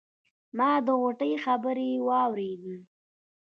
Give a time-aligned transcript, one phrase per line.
[0.57, 2.75] ما د غوټۍ خبرې واورېدې.